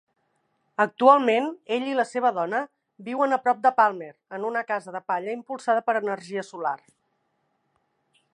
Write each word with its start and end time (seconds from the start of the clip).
Actualment, 0.83 1.49
ell 1.77 1.85
i 1.89 1.93
la 1.99 2.05
seva 2.11 2.31
dona 2.37 2.61
viuen 3.09 3.37
a 3.37 3.39
prop 3.45 3.61
de 3.67 3.73
Palmer 3.81 4.09
en 4.39 4.49
una 4.51 4.67
casa 4.73 4.97
de 4.97 5.03
palla 5.13 5.39
impulsada 5.39 5.87
per 5.91 5.99
energia 6.05 6.49
solar. 6.53 6.77